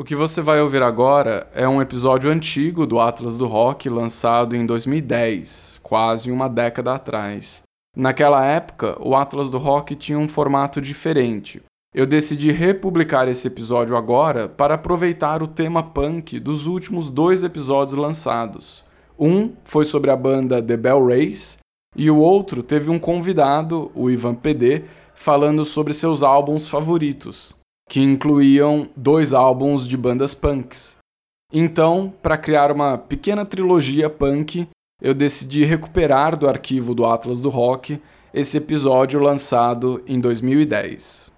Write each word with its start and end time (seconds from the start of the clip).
O 0.00 0.02
que 0.02 0.16
você 0.16 0.40
vai 0.40 0.58
ouvir 0.62 0.82
agora 0.82 1.46
é 1.54 1.68
um 1.68 1.82
episódio 1.82 2.30
antigo 2.30 2.86
do 2.86 2.98
Atlas 2.98 3.36
do 3.36 3.46
Rock 3.46 3.86
lançado 3.86 4.56
em 4.56 4.64
2010, 4.64 5.78
quase 5.82 6.32
uma 6.32 6.48
década 6.48 6.94
atrás. 6.94 7.64
Naquela 7.94 8.42
época, 8.42 8.96
o 8.98 9.14
Atlas 9.14 9.50
do 9.50 9.58
Rock 9.58 9.94
tinha 9.94 10.18
um 10.18 10.26
formato 10.26 10.80
diferente. 10.80 11.60
Eu 11.94 12.06
decidi 12.06 12.50
republicar 12.50 13.28
esse 13.28 13.46
episódio 13.46 13.94
agora 13.94 14.48
para 14.48 14.76
aproveitar 14.76 15.42
o 15.42 15.46
tema 15.46 15.82
punk 15.82 16.40
dos 16.40 16.66
últimos 16.66 17.10
dois 17.10 17.44
episódios 17.44 17.98
lançados. 17.98 18.86
Um 19.18 19.52
foi 19.64 19.84
sobre 19.84 20.10
a 20.10 20.16
banda 20.16 20.62
The 20.62 20.78
Bell 20.78 21.08
Race 21.08 21.58
e 21.94 22.10
o 22.10 22.16
outro 22.16 22.62
teve 22.62 22.90
um 22.90 22.98
convidado, 22.98 23.92
o 23.94 24.08
Ivan 24.08 24.34
PD, 24.34 24.82
falando 25.14 25.62
sobre 25.62 25.92
seus 25.92 26.22
álbuns 26.22 26.70
favoritos 26.70 27.59
que 27.90 28.00
incluíam 28.00 28.88
dois 28.96 29.32
álbuns 29.32 29.88
de 29.88 29.96
bandas 29.96 30.32
punks. 30.32 30.96
Então, 31.52 32.14
para 32.22 32.38
criar 32.38 32.70
uma 32.70 32.96
pequena 32.96 33.44
trilogia 33.44 34.08
punk, 34.08 34.68
eu 35.02 35.12
decidi 35.12 35.64
recuperar 35.64 36.38
do 36.38 36.48
arquivo 36.48 36.94
do 36.94 37.04
Atlas 37.04 37.40
do 37.40 37.48
Rock 37.48 38.00
esse 38.32 38.58
episódio 38.58 39.18
lançado 39.18 40.04
em 40.06 40.20
2010. 40.20 41.32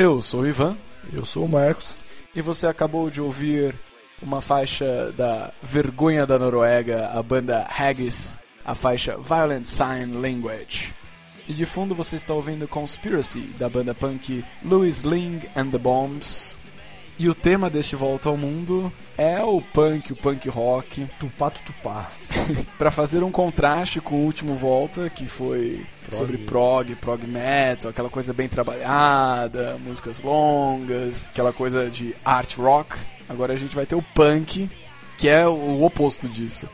Eu 0.00 0.22
sou 0.22 0.42
o 0.42 0.46
Ivan. 0.46 0.78
Eu 1.12 1.24
sou 1.24 1.44
o 1.44 1.48
Marcos. 1.48 1.96
E 2.32 2.40
você 2.40 2.68
acabou 2.68 3.10
de 3.10 3.20
ouvir 3.20 3.76
uma 4.22 4.40
faixa 4.40 5.10
da 5.10 5.52
Vergonha 5.60 6.24
da 6.24 6.38
Noruega, 6.38 7.08
a 7.08 7.20
banda 7.20 7.66
Haggis, 7.68 8.38
a 8.64 8.76
faixa 8.76 9.18
Violent 9.18 9.64
Sign 9.64 10.16
Language. 10.16 10.94
E 11.48 11.52
de 11.52 11.66
fundo 11.66 11.96
você 11.96 12.14
está 12.14 12.32
ouvindo 12.32 12.68
Conspiracy, 12.68 13.40
da 13.58 13.68
banda 13.68 13.92
punk 13.92 14.44
Louis 14.64 15.02
Ling 15.02 15.40
and 15.56 15.70
the 15.70 15.78
Bombs. 15.78 16.56
E 17.18 17.28
o 17.28 17.34
tema 17.34 17.68
deste 17.68 17.96
Volta 17.96 18.28
ao 18.28 18.36
Mundo 18.36 18.92
é 19.16 19.42
o 19.42 19.60
punk, 19.60 20.12
o 20.12 20.16
punk 20.16 20.48
rock. 20.48 21.04
Tupá 21.18 21.50
tupá. 21.50 22.08
para 22.78 22.92
fazer 22.92 23.24
um 23.24 23.30
contraste 23.32 24.00
com 24.00 24.14
o 24.14 24.24
último 24.24 24.54
Volta, 24.54 25.10
que 25.10 25.26
foi 25.26 25.84
prog. 26.04 26.16
sobre 26.16 26.38
prog, 26.38 26.94
prog 26.94 27.26
metal, 27.26 27.90
aquela 27.90 28.08
coisa 28.08 28.32
bem 28.32 28.48
trabalhada, 28.48 29.76
músicas 29.84 30.20
longas, 30.20 31.26
aquela 31.26 31.52
coisa 31.52 31.90
de 31.90 32.14
art 32.24 32.56
rock. 32.56 32.96
Agora 33.28 33.52
a 33.52 33.56
gente 33.56 33.74
vai 33.74 33.84
ter 33.84 33.96
o 33.96 34.02
punk, 34.14 34.70
que 35.18 35.28
é 35.28 35.44
o 35.44 35.82
oposto 35.82 36.28
disso. 36.28 36.68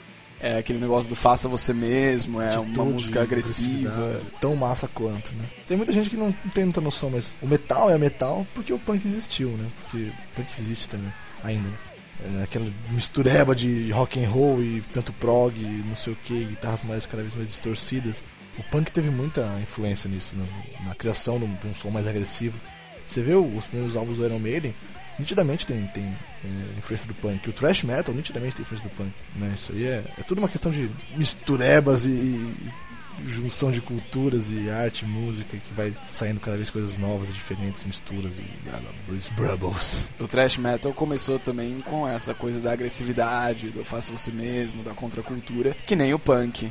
É 0.44 0.58
aquele 0.58 0.78
negócio 0.78 1.08
do 1.08 1.16
faça 1.16 1.48
você 1.48 1.72
mesmo, 1.72 2.38
é 2.38 2.48
Atitude, 2.48 2.78
uma 2.78 2.84
música 2.84 3.22
agressiva. 3.22 4.20
Tão 4.42 4.54
massa 4.54 4.86
quanto, 4.86 5.32
né? 5.36 5.46
Tem 5.66 5.74
muita 5.74 5.90
gente 5.90 6.10
que 6.10 6.18
não 6.18 6.32
tem 6.52 6.64
muita 6.64 6.82
noção, 6.82 7.08
mas 7.08 7.34
o 7.40 7.46
metal 7.46 7.88
é 7.88 7.96
metal 7.96 8.46
porque 8.54 8.70
o 8.70 8.78
punk 8.78 9.06
existiu, 9.06 9.48
né? 9.48 9.66
Porque 9.80 10.04
o 10.04 10.36
punk 10.36 10.48
existe 10.60 10.86
também, 10.86 11.10
ainda, 11.42 11.66
né? 11.66 12.40
É 12.40 12.42
aquela 12.42 12.70
mistureba 12.90 13.54
de 13.54 13.90
rock 13.90 14.22
and 14.22 14.28
roll 14.28 14.62
e 14.62 14.82
tanto 14.92 15.14
prog, 15.14 15.58
não 15.58 15.96
sei 15.96 16.12
o 16.12 16.16
que, 16.16 16.44
guitarras 16.44 16.84
mais 16.84 17.06
cada 17.06 17.22
vez 17.22 17.34
mais 17.34 17.48
distorcidas. 17.48 18.22
O 18.58 18.62
punk 18.64 18.92
teve 18.92 19.08
muita 19.08 19.58
influência 19.62 20.10
nisso, 20.10 20.36
né? 20.36 20.46
na 20.84 20.94
criação 20.94 21.38
de 21.38 21.46
um, 21.46 21.74
som 21.74 21.88
mais 21.88 22.06
agressivo. 22.06 22.60
Você 23.06 23.22
vê 23.22 23.34
os 23.34 23.64
primeiros 23.64 23.96
álbuns 23.96 24.18
do 24.18 24.26
Iron 24.26 24.38
Maiden, 24.38 24.74
nitidamente 25.18 25.66
tem, 25.66 25.86
tem 25.86 26.14
influência 26.78 27.06
do 27.06 27.14
punk. 27.14 27.48
O 27.48 27.52
thrash 27.52 27.82
metal 27.84 28.14
nitidamente 28.14 28.56
tem 28.56 28.62
influência 28.62 28.88
do 28.88 28.94
punk. 28.94 29.12
Né? 29.36 29.52
Isso 29.54 29.72
aí 29.72 29.84
é, 29.84 30.04
é 30.18 30.22
tudo 30.22 30.38
uma 30.38 30.48
questão 30.48 30.70
de 30.70 30.90
misturebas 31.16 32.06
e, 32.06 32.10
e 32.10 32.72
junção 33.26 33.70
de 33.70 33.80
culturas 33.80 34.50
e 34.52 34.68
arte, 34.70 35.04
música, 35.04 35.56
que 35.56 35.74
vai 35.74 35.94
saindo 36.06 36.40
cada 36.40 36.56
vez 36.56 36.70
coisas 36.70 36.98
novas 36.98 37.28
e 37.28 37.32
diferentes, 37.32 37.84
misturas 37.84 38.34
e 38.38 38.44
Bruce 39.06 39.32
Brubbles. 39.32 40.12
O 40.18 40.26
thrash 40.26 40.58
metal 40.58 40.92
começou 40.92 41.38
também 41.38 41.78
com 41.80 42.08
essa 42.08 42.34
coisa 42.34 42.58
da 42.60 42.72
agressividade, 42.72 43.70
do 43.70 43.84
faça 43.84 44.10
você 44.10 44.30
mesmo, 44.32 44.82
da 44.82 44.92
contracultura, 44.92 45.76
que 45.86 45.96
nem 45.96 46.12
o 46.12 46.18
punk. 46.18 46.70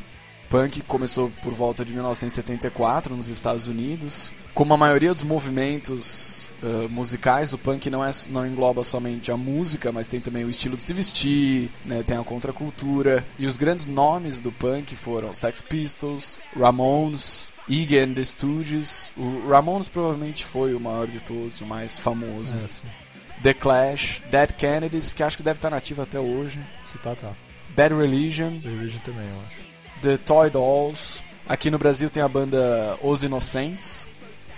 Punk 0.50 0.82
começou 0.82 1.32
por 1.42 1.54
volta 1.54 1.84
de 1.84 1.94
1974 1.94 3.16
nos 3.16 3.28
Estados 3.28 3.68
Unidos. 3.68 4.32
Como 4.54 4.74
a 4.74 4.78
maioria 4.78 5.14
dos 5.14 5.24
movimentos 5.24 6.54
uh, 6.62 6.88
musicais, 6.90 7.54
o 7.54 7.58
punk 7.58 7.90
não, 7.90 8.06
é, 8.06 8.12
não 8.30 8.46
engloba 8.46 8.84
somente 8.84 9.32
a 9.32 9.38
música, 9.38 9.92
mas 9.92 10.08
tem 10.08 10.20
também 10.20 10.46
o 10.46 10.50
estilo 10.50 10.78
de 10.78 10.84
se 10.84 10.94
vestir, 10.94 11.72
né, 11.86 12.04
tem 12.06 12.18
a 12.18 12.24
contracultura. 12.24 13.26
E 13.40 13.48
os 13.48 13.58
grandes 13.58 13.88
nomes 13.88 14.40
do 14.40 14.52
punk 14.52 14.96
foram 14.96 15.34
Sex 15.34 15.62
Pistols, 15.62 16.40
Ramones, 16.56 17.52
Iggy 17.68 18.00
and 18.00 18.14
the 18.14 18.24
Stooges. 18.24 19.12
O 19.18 19.50
Ramones 19.50 19.88
provavelmente 19.88 20.46
foi 20.46 20.74
o 20.74 20.80
maior 20.80 21.08
de 21.08 21.20
todos, 21.20 21.62
o 21.62 21.66
mais 21.66 21.98
famoso. 21.98 22.54
É, 22.54 23.04
The 23.42 23.54
Clash, 23.54 24.22
Dead 24.32 24.52
Kennedys, 24.54 25.14
que 25.14 25.24
acho 25.24 25.38
que 25.38 25.44
deve 25.44 25.58
estar 25.58 25.70
nativo 25.70 26.02
até 26.02 26.20
hoje. 26.20 26.60
Se 26.90 26.98
pá, 26.98 27.16
tá. 27.16 27.34
Bad 27.76 27.94
Religion. 27.94 28.52
Bad 28.52 28.70
Religion 28.70 29.00
também, 29.00 29.28
eu 29.28 29.42
acho. 29.48 29.74
The 30.02 30.18
Toy 30.18 30.50
Dolls. 30.50 31.22
Aqui 31.48 31.70
no 31.70 31.78
Brasil 31.78 32.10
tem 32.10 32.24
a 32.24 32.28
banda 32.28 32.98
Os 33.02 33.22
Inocentes, 33.22 34.08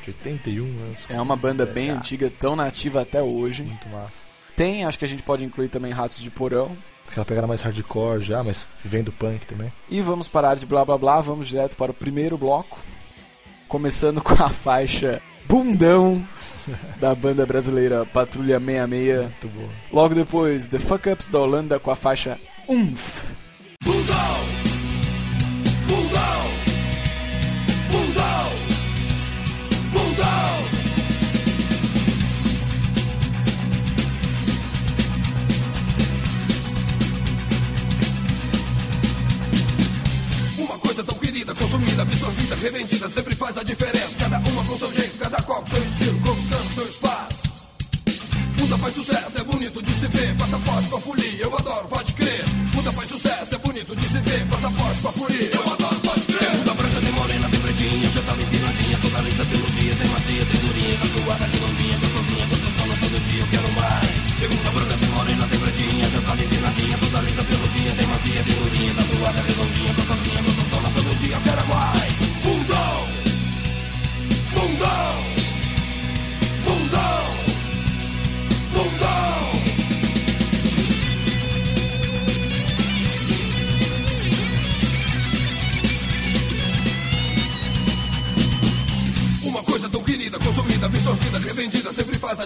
81 0.10 0.64
anos. 0.64 1.06
É 1.10 1.20
uma 1.20 1.36
banda 1.36 1.66
bem 1.66 1.90
antiga, 1.90 2.30
tão 2.30 2.56
nativa 2.56 3.02
até 3.02 3.22
hoje. 3.22 3.64
Muito 3.64 3.88
massa. 3.90 4.26
Tem, 4.56 4.86
acho 4.86 4.98
que 4.98 5.06
a 5.06 5.08
gente 5.08 5.24
pode 5.24 5.44
incluir 5.44 5.70
também 5.70 5.92
Ratos 5.92 6.20
de 6.20 6.30
Porão. 6.30 6.78
Aquela 7.08 7.26
pegada 7.26 7.46
mais 7.46 7.62
hardcore 7.62 8.22
já, 8.22 8.44
mas 8.44 8.70
vem 8.84 9.04
do 9.04 9.12
punk 9.12 9.46
também. 9.46 9.72
E 9.90 10.02
vamos 10.02 10.28
parar 10.28 10.56
de 10.56 10.66
blá 10.66 10.84
blá 10.84 10.98
blá, 10.98 11.22
vamos 11.22 11.48
direto 11.48 11.78
para 11.78 11.92
o 11.92 11.94
primeiro 11.94 12.38
bloco. 12.38 12.80
começando 13.68 14.22
com 14.24 14.34
a 14.44 14.50
faixa 14.50 15.22
Bundão 15.48 16.28
da 17.00 17.14
banda 17.14 17.46
brasileira 17.46 18.06
Patrulha 18.06 18.60
66. 18.60 19.22
Muito 19.22 19.48
boa. 19.50 19.70
Logo 19.92 20.16
depois, 20.16 20.68
The 20.68 20.80
Fuck 20.80 21.10
Ups 21.10 21.30
da 21.30 21.40
Holanda 21.40 21.80
com 21.80 21.92
a 21.92 21.96
faixa 21.96 22.40
Umf. 22.68 23.35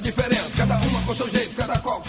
Diferença. 0.02 0.58
Cada 0.58 0.78
uma 0.78 1.02
com 1.02 1.16
seu 1.16 1.30
jeito, 1.30 1.56
cada 1.56 1.78
qual 1.80 2.02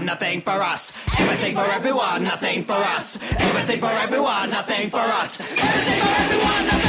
everyone, 0.00 0.06
nothing 0.06 0.40
for 0.40 0.62
us. 0.62 0.92
Everything 1.18 1.54
for 1.54 1.70
everyone, 1.72 2.24
nothing 2.24 2.64
for 2.64 2.72
us. 2.72 3.16
Everything 3.38 3.80
for 3.80 3.86
everyone, 3.86 4.50
nothing 4.50 4.90
for 4.90 4.98
us. 4.98 5.40
Everything 5.40 6.00
for 6.00 6.22
everyone, 6.22 6.66
nothing 6.66 6.70
for 6.70 6.76
us. 6.76 6.79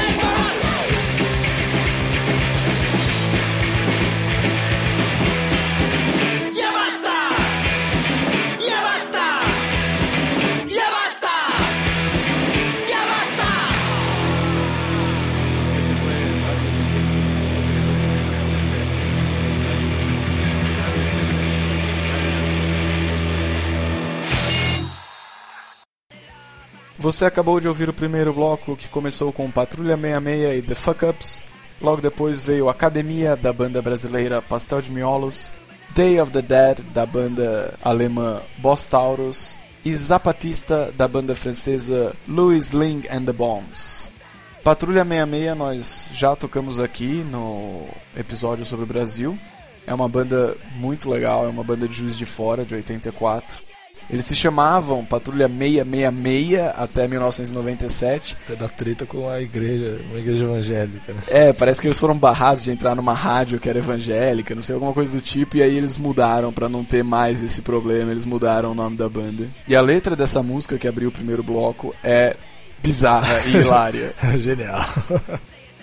Você 27.02 27.26
acabou 27.26 27.60
de 27.60 27.68
ouvir 27.68 27.90
o 27.90 27.94
primeiro 27.94 28.32
bloco 28.32 28.76
que 28.76 28.88
começou 28.88 29.34
com 29.34 29.50
Patrulha 29.50 29.98
66 29.98 30.60
e 30.60 30.62
The 30.62 30.76
Fuck 30.76 31.04
Ups. 31.04 31.44
Logo 31.82 32.00
depois 32.00 32.44
veio 32.44 32.70
Academia 32.70 33.36
da 33.36 33.52
banda 33.52 33.82
brasileira 33.82 34.40
Pastel 34.40 34.84
de 34.84 34.92
Miolos, 34.92 35.52
Day 35.96 36.22
of 36.22 36.32
the 36.32 36.44
Dead 36.44 36.82
da 36.94 37.04
banda 37.04 37.74
alemã 37.82 38.44
Boss 38.60 38.86
Taurus, 38.86 39.58
e 39.84 39.92
Zapatista 39.96 40.94
da 40.96 41.08
banda 41.08 41.34
francesa 41.34 42.16
Louis 42.28 42.70
Ling 42.70 43.02
and 43.10 43.26
the 43.26 43.34
Bombs. 43.34 44.12
Patrulha 44.64 45.04
66 45.04 45.58
nós 45.58 46.08
já 46.14 46.36
tocamos 46.36 46.80
aqui 46.80 47.26
no 47.32 47.88
episódio 48.16 48.64
sobre 48.64 48.84
o 48.84 48.88
Brasil. 48.88 49.36
É 49.88 49.94
uma 49.94 50.08
banda 50.08 50.56
muito 50.76 51.10
legal, 51.10 51.46
é 51.46 51.50
uma 51.50 51.64
banda 51.64 51.88
de 51.88 51.96
Juiz 51.96 52.16
de 52.16 52.28
Fora, 52.28 52.64
de 52.64 52.76
84. 52.76 53.71
Eles 54.10 54.26
se 54.26 54.36
chamavam 54.36 55.06
Patrulha 55.06 55.48
666 55.48 56.60
até 56.76 57.08
1997. 57.08 58.38
Até 58.46 58.56
da 58.56 58.68
treta 58.68 59.06
com 59.06 59.30
a 59.30 59.42
igreja, 59.42 60.00
uma 60.10 60.20
igreja 60.20 60.44
evangélica. 60.44 61.14
Né? 61.14 61.22
É, 61.30 61.54
parece 61.54 61.80
que 61.80 61.88
eles 61.88 62.00
foram 62.00 62.18
barrados 62.18 62.64
de 62.64 62.72
entrar 62.72 62.96
numa 62.96 63.14
rádio 63.14 63.60
que 63.60 63.70
era 63.70 63.80
evangélica, 63.80 64.54
não 64.54 64.62
sei, 64.62 64.76
alguma 64.76 64.94
coisa 64.94 65.14
do 65.14 65.22
tipo, 65.22 65.58
e 65.58 65.64
aí 65.64 65.78
eles 65.78 65.98
mudaram 65.98 66.52
para 66.52 66.68
não 66.68 66.84
ter 66.84 67.04
mais 67.04 67.42
esse 67.42 67.62
problema, 67.62 68.12
eles 68.12 68.26
mudaram 68.26 68.72
o 68.72 68.76
nome 68.76 68.98
da 68.98 69.08
banda. 69.08 69.46
E 69.68 69.76
a 69.76 69.82
letra 69.82 70.16
dessa 70.16 70.44
música 70.44 70.78
que 70.78 70.88
abriu 70.88 71.10
o 71.10 71.12
primeiro 71.12 71.44
bloco 71.44 71.96
é 72.04 72.36
bizarra 72.82 73.42
e 73.46 73.58
hilária. 73.58 74.14
Genial. 74.38 74.86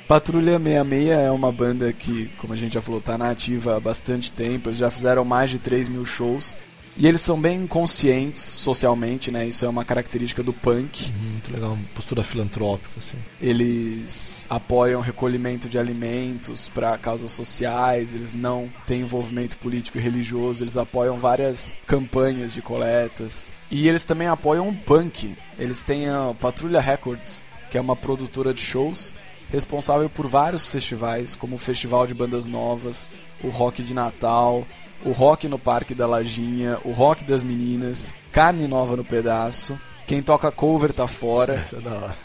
Patrulha 0.09 0.59
66 0.59 1.09
é 1.11 1.31
uma 1.31 1.53
banda 1.53 1.93
que, 1.93 2.31
como 2.38 2.55
a 2.55 2.57
gente 2.57 2.73
já 2.73 2.81
falou, 2.81 2.99
tá 2.99 3.19
na 3.19 3.31
ativa 3.31 3.77
há 3.77 3.81
bastante 3.81 4.33
tempo. 4.33 4.71
Eles 4.71 4.79
já 4.79 4.90
fizeram 4.90 5.23
mais 5.23 5.51
de 5.51 5.59
3 5.59 5.87
mil 5.88 6.05
shows. 6.07 6.57
E 7.01 7.07
eles 7.07 7.21
são 7.21 7.41
bem 7.41 7.65
conscientes 7.65 8.41
socialmente, 8.41 9.31
né? 9.31 9.47
Isso 9.47 9.65
é 9.65 9.69
uma 9.69 9.85
característica 9.85 10.43
do 10.43 10.53
punk. 10.53 11.05
Uhum, 11.05 11.31
muito 11.31 11.53
legal, 11.53 11.73
uma 11.75 11.85
postura 11.95 12.25
filantrópica, 12.25 12.91
assim. 12.99 13.17
Eles 13.41 14.47
apoiam 14.51 15.01
recolhimento 15.01 15.69
de 15.69 15.79
alimentos 15.79 16.69
para 16.69 16.99
causas 16.99 17.31
sociais, 17.31 18.13
eles 18.13 18.35
não 18.35 18.69
têm 18.85 19.03
envolvimento 19.03 19.59
político 19.59 19.97
e 19.97 20.01
religioso, 20.01 20.65
eles 20.65 20.77
apoiam 20.77 21.21
várias 21.21 21.79
campanhas 21.87 22.53
de 22.53 22.61
coletas. 22.61 23.53
E 23.71 23.87
eles 23.87 24.05
também 24.05 24.27
apoiam 24.27 24.69
o 24.69 24.75
punk. 24.75 25.37
Eles 25.57 25.83
têm 25.83 26.09
a 26.09 26.35
Patrulha 26.41 26.81
Records, 26.81 27.47
que 27.71 27.79
é 27.79 27.81
uma 27.81 27.95
produtora 27.95 28.53
de 28.53 28.61
shows 28.61 29.15
responsável 29.51 30.11
por 30.11 30.27
vários 30.27 30.67
festivais, 30.67 31.35
como 31.35 31.57
o 31.57 31.59
Festival 31.59 32.07
de 32.07 32.15
Bandas 32.15 32.47
Novas, 32.47 33.09
o 33.43 33.49
Rock 33.49 33.83
de 33.83 33.95
Natal, 33.95 34.67
o 35.05 35.13
rock 35.13 35.49
no 35.49 35.59
Parque 35.59 35.95
da 35.95 36.07
Lajinha, 36.07 36.79
o 36.85 36.93
rock 36.93 37.25
das 37.25 37.43
meninas, 37.43 38.15
carne 38.33 38.67
nova 38.67 38.97
no 38.97 39.05
pedaço. 39.05 39.79
Quem 40.07 40.23
toca 40.23 40.51
cover 40.51 40.93
tá 40.93 41.07
fora. 41.07 41.55
Essa 41.55 41.77
é 41.77 41.81
da 41.81 41.91
hora. 41.91 42.17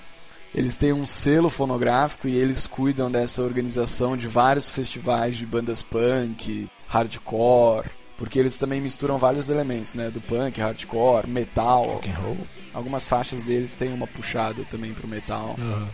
Eles 0.54 0.78
têm 0.78 0.94
um 0.94 1.06
selo 1.06 1.50
fonográfico 1.50 2.28
e 2.28 2.36
eles 2.36 2.68
cuidam 2.68 3.10
dessa 3.10 3.42
organização 3.42 4.16
de 4.16 4.28
vários 4.28 4.70
festivais 4.70 5.36
de 5.36 5.48
bandas 5.48 5.82
punk, 5.82 6.70
hardcore, 6.88 7.90
porque 8.18 8.38
eles 8.38 8.56
também 8.56 8.80
misturam 8.80 9.18
vários 9.18 9.50
elementos, 9.50 9.96
né, 9.96 10.12
do 10.12 10.22
punk, 10.22 10.62
hardcore, 10.62 11.28
metal. 11.28 11.84
Rock 11.86 12.10
and 12.10 12.20
roll. 12.20 12.38
Algumas 12.72 13.08
faixas 13.08 13.42
deles 13.42 13.74
têm 13.74 13.92
uma 13.92 14.06
puxada 14.06 14.64
também 14.70 14.94
pro 14.94 15.08
metal. 15.08 15.56
Uhum. 15.58 15.88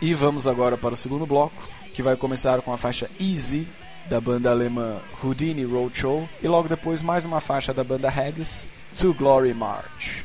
E 0.00 0.14
vamos 0.14 0.46
agora 0.46 0.78
para 0.78 0.94
o 0.94 0.96
segundo 0.96 1.26
bloco, 1.26 1.68
que 1.92 2.02
vai 2.02 2.16
começar 2.16 2.62
com 2.62 2.72
a 2.72 2.78
faixa 2.78 3.10
Easy 3.20 3.68
da 4.08 4.20
banda 4.20 4.50
alemã 4.50 4.96
Houdini 5.22 5.64
Roadshow 5.64 6.28
e 6.42 6.48
logo 6.48 6.68
depois 6.68 7.02
mais 7.02 7.24
uma 7.24 7.40
faixa 7.40 7.74
da 7.74 7.82
banda 7.82 8.08
Haggis, 8.08 8.68
To 8.98 9.12
Glory 9.12 9.52
March. 9.52 10.24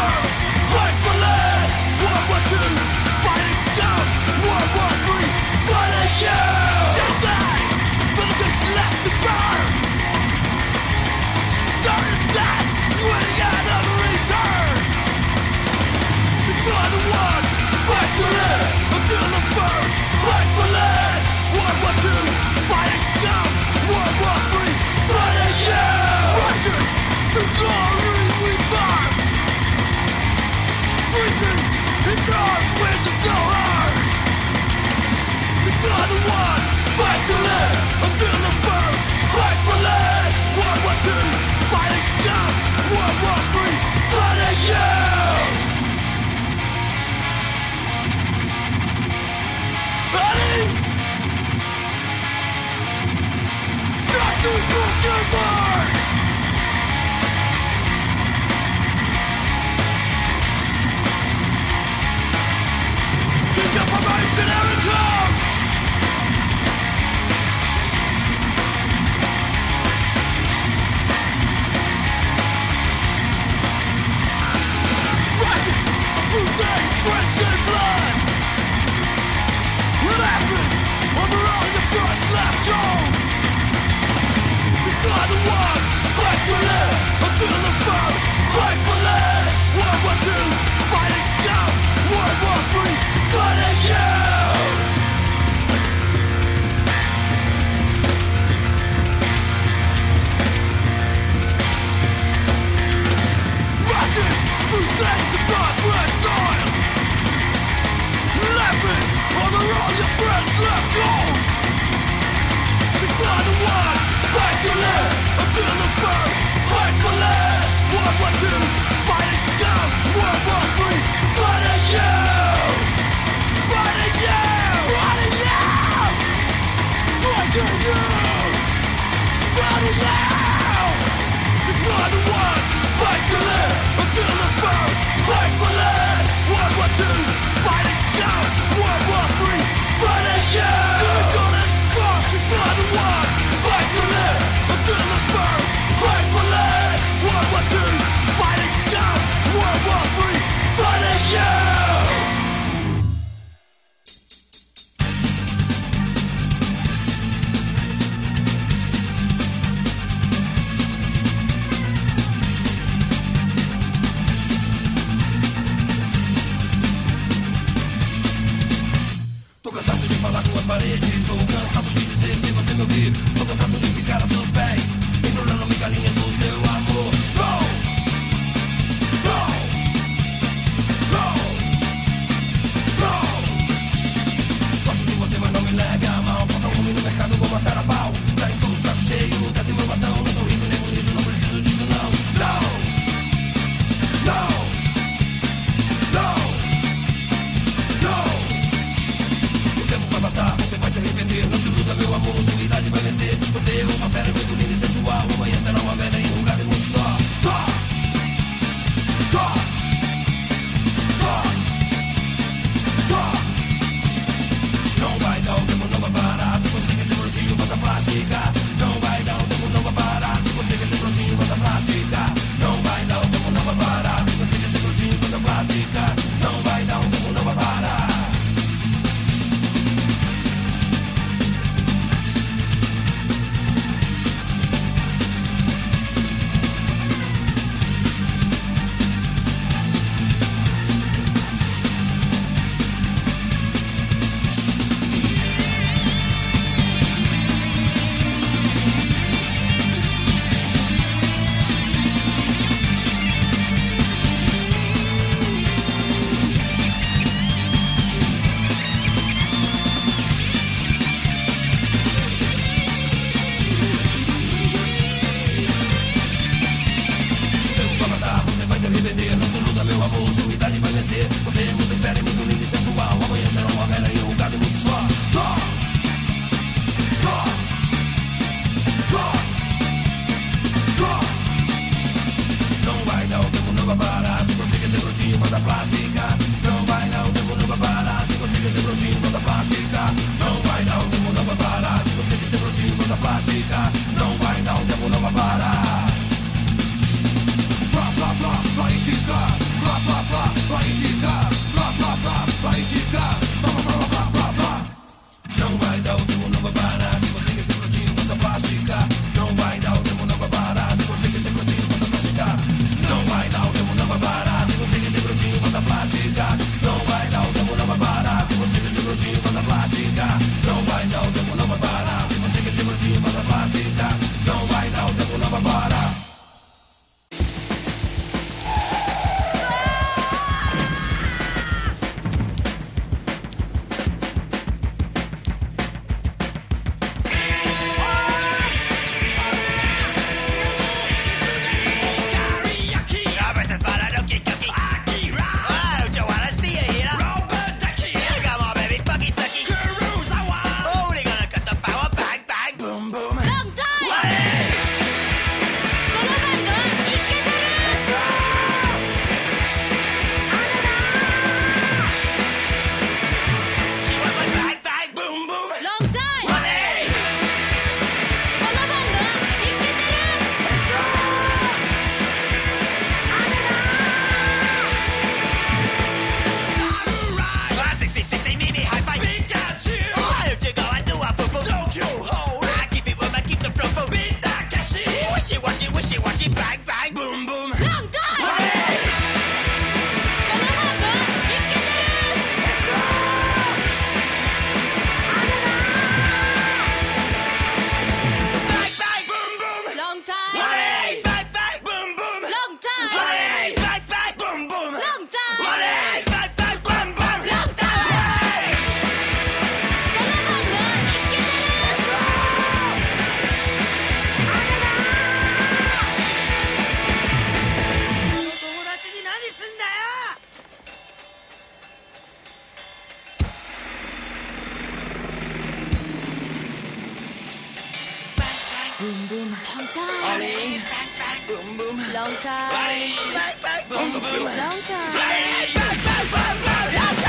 Boom 429.01 429.27
boom. 429.29 429.49
Long 429.49 429.87
time. 429.95 430.21
Body 430.21 430.77
Back 430.77 431.09
back. 431.17 431.47
Boom 431.47 431.75
boom. 431.75 431.97
Long 432.13 432.35
time. 432.35 432.69
Body 432.69 433.15
Back 433.33 433.59
back. 433.63 433.89
Boom 433.89 434.11
boom. 434.11 434.45
Long 434.45 434.81
time. 434.85 435.13
Body 435.17 435.73
Back 435.73 435.97
back. 436.05 436.25
Boom 436.29 436.61
boom. 436.61 436.93
Long 436.93 437.15
time. 437.15 437.20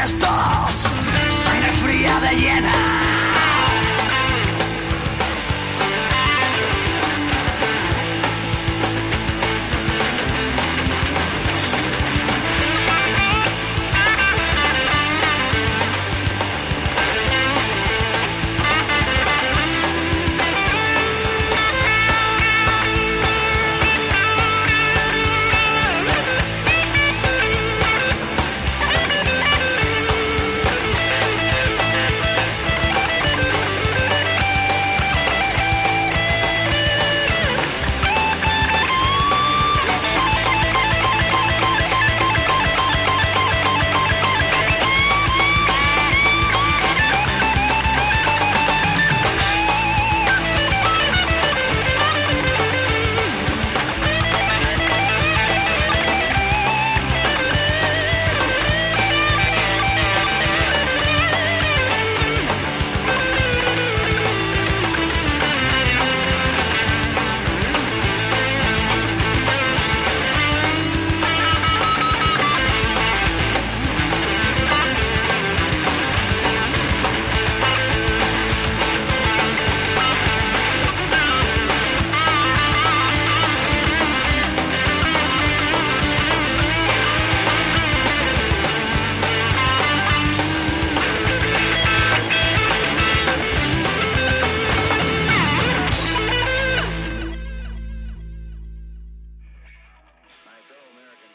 eres 0.00 0.14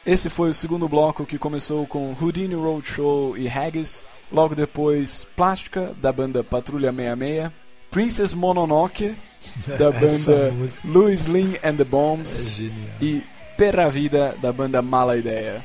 Esse 0.06 0.30
foi 0.30 0.52
o 0.52 0.54
segundo 0.54 0.88
bloco 0.88 1.26
que 1.26 1.40
começou 1.40 1.88
com 1.88 2.16
Houdini 2.22 2.54
Roadshow 2.54 3.36
e 3.36 3.48
Haggis. 3.48 4.06
Logo 4.32 4.54
depois, 4.54 5.28
Plástica, 5.36 5.96
da 6.00 6.12
banda 6.12 6.44
Patrulha 6.44 6.92
66. 6.92 7.52
Princess 7.90 8.34
Mononoke, 8.34 9.16
da 9.80 9.92
banda 9.92 10.54
Louis 10.84 11.26
Lin 11.26 11.56
and 11.64 11.76
the 11.78 11.82
é 11.82 11.86
Bombs. 11.86 12.52
genial. 12.56 12.76
E 13.02 13.24
Perra 13.58 13.90
Vida, 13.90 14.36
da 14.40 14.54
banda 14.54 14.80
Mala 14.80 15.18
Ideia. 15.18 15.64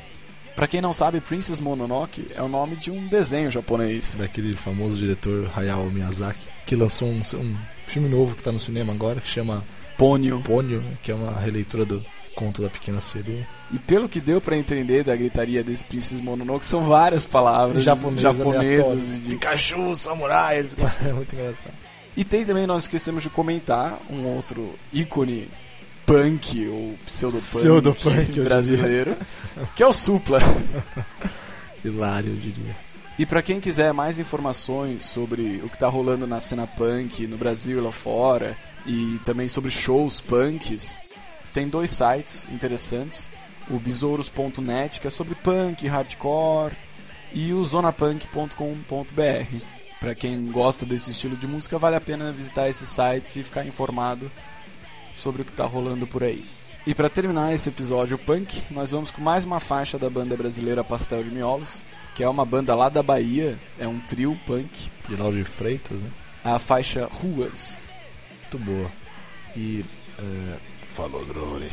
Pra 0.57 0.66
quem 0.66 0.80
não 0.80 0.95
sabe, 0.95 1.20
Princess 1.20 1.61
Mononoke 1.61 2.28
é 2.34 2.43
o 2.43 2.49
nome 2.49 2.76
de 2.76 2.91
um 2.91 3.09
desenho 3.09 3.51
japonês. 3.51 4.14
Daquele 4.18 4.57
famoso 4.57 4.97
diretor 4.97 5.51
Hayao 5.55 5.91
Miyazaki, 5.91 6.49
que 6.64 6.74
lançou 6.74 7.09
um, 7.09 7.20
um 7.20 7.57
filme 7.84 8.09
novo 8.09 8.34
que 8.34 8.43
tá 8.43 8.53
no 8.53 8.61
cinema 8.61 8.93
agora, 8.93 9.20
que 9.20 9.28
chama 9.28 9.62
Ponyo. 9.99 10.41
Pônio, 10.41 10.80
né, 10.80 10.97
que 11.03 11.11
é 11.12 11.14
uma 11.14 11.38
releitura 11.38 11.84
do 11.84 12.03
conto 12.34 12.62
da 12.62 12.70
Pequena 12.70 13.01
Sereia. 13.01 13.47
E 13.72 13.78
pelo 13.78 14.08
que 14.08 14.20
deu 14.20 14.40
pra 14.40 14.56
entender 14.56 15.04
da 15.04 15.14
gritaria 15.14 15.62
desse 15.62 15.84
Princess 15.84 16.20
Mononoke, 16.20 16.66
são 16.66 16.82
várias 16.84 17.24
palavras 17.24 17.84
japonesas. 17.84 19.14
de- 19.22 19.30
Pikachu, 19.30 19.94
samurai, 19.96 20.58
eles... 20.58 20.76
é 21.06 21.12
muito 21.12 21.34
engraçado. 21.34 21.72
E 22.16 22.24
tem 22.24 22.44
também, 22.44 22.66
nós 22.66 22.82
esquecemos 22.84 23.22
de 23.22 23.30
comentar, 23.30 23.98
um 24.10 24.24
outro 24.26 24.74
ícone 24.92 25.48
punk 26.04 26.66
ou 26.68 26.96
pseudopunk, 27.06 27.46
Pseudopunk, 27.58 28.36
eu 28.38 28.44
brasileiro, 28.44 29.16
que 29.76 29.82
é 29.82 29.86
o 29.86 29.92
Supla. 29.92 30.40
Hilário, 31.84 32.30
eu 32.30 32.36
diria. 32.36 32.76
E 33.18 33.24
pra 33.26 33.42
quem 33.42 33.60
quiser 33.60 33.92
mais 33.92 34.18
informações 34.18 35.04
sobre 35.04 35.60
o 35.64 35.68
que 35.68 35.78
tá 35.78 35.88
rolando 35.88 36.26
na 36.26 36.40
cena 36.40 36.66
punk 36.66 37.26
no 37.26 37.36
Brasil 37.36 37.78
e 37.78 37.80
lá 37.80 37.92
fora, 37.92 38.56
e 38.86 39.20
também 39.24 39.46
sobre 39.46 39.70
shows 39.70 40.20
punks, 40.20 41.00
tem 41.52 41.68
dois 41.68 41.90
sites 41.90 42.46
interessantes. 42.50 43.30
O 43.70 43.78
besouros.net, 43.78 45.00
que 45.00 45.06
é 45.06 45.10
sobre 45.10 45.34
punk, 45.36 45.86
hardcore, 45.86 46.76
e 47.32 47.52
o 47.52 47.64
zonapunk.com.br. 47.64 49.56
Pra 50.00 50.14
quem 50.14 50.50
gosta 50.50 50.84
desse 50.84 51.10
estilo 51.10 51.36
de 51.36 51.46
música, 51.46 51.78
vale 51.78 51.96
a 51.96 52.00
pena 52.00 52.32
visitar 52.32 52.68
esses 52.68 52.88
sites 52.88 53.36
e 53.36 53.44
ficar 53.44 53.66
informado 53.66 54.30
sobre 55.14 55.42
o 55.42 55.44
que 55.44 55.52
tá 55.52 55.64
rolando 55.64 56.06
por 56.06 56.24
aí. 56.24 56.44
E 56.86 56.94
pra 56.94 57.10
terminar 57.10 57.52
esse 57.52 57.68
episódio 57.68 58.16
punk, 58.16 58.62
nós 58.70 58.90
vamos 58.90 59.10
com 59.10 59.20
mais 59.20 59.44
uma 59.44 59.60
faixa 59.60 59.98
da 59.98 60.08
banda 60.08 60.34
brasileira 60.34 60.82
Pastel 60.82 61.22
de 61.22 61.30
Miolos, 61.30 61.84
que 62.14 62.24
é 62.24 62.28
uma 62.28 62.44
banda 62.46 62.74
lá 62.74 62.88
da 62.88 63.02
Bahia, 63.02 63.58
é 63.78 63.86
um 63.86 64.00
trio 64.00 64.38
punk. 64.46 64.90
Geraldo 65.08 65.36
de 65.36 65.44
Freitas, 65.44 66.00
né? 66.00 66.10
A 66.42 66.58
faixa 66.58 67.06
Ruas. 67.06 67.92
Muito 68.40 68.58
boa. 68.58 68.90
E. 69.54 69.84
É... 70.18 70.56
Falou, 70.94 71.24
drone. 71.26 71.70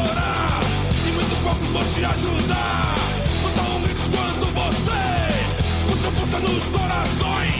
Ignorar. 0.00 0.60
E 1.06 1.12
muito 1.12 1.42
pouco 1.42 1.72
vão 1.72 1.82
te 1.82 2.04
ajudar. 2.04 2.94
São 3.42 3.64
tão 3.64 3.76
humildes 3.76 4.08
quanto 4.08 4.46
você. 4.52 5.88
Buscam 5.88 6.10
força 6.10 6.38
nos 6.38 6.68
corações. 6.70 7.59